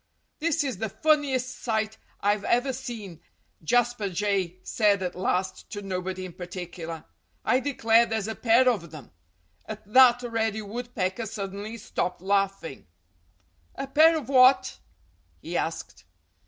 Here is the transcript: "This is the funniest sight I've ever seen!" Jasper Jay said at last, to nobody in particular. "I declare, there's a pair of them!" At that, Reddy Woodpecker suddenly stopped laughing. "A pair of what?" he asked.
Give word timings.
"This 0.39 0.63
is 0.63 0.79
the 0.79 0.89
funniest 0.89 1.59
sight 1.59 1.99
I've 2.21 2.43
ever 2.45 2.73
seen!" 2.73 3.21
Jasper 3.63 4.09
Jay 4.09 4.57
said 4.63 5.03
at 5.03 5.13
last, 5.13 5.69
to 5.73 5.83
nobody 5.83 6.25
in 6.25 6.33
particular. 6.33 7.03
"I 7.45 7.59
declare, 7.59 8.07
there's 8.07 8.27
a 8.27 8.33
pair 8.33 8.67
of 8.67 8.89
them!" 8.89 9.11
At 9.67 9.85
that, 9.93 10.23
Reddy 10.23 10.63
Woodpecker 10.63 11.27
suddenly 11.27 11.77
stopped 11.77 12.19
laughing. 12.19 12.87
"A 13.75 13.85
pair 13.85 14.17
of 14.17 14.27
what?" 14.27 14.79
he 15.39 15.55
asked. 15.55 16.03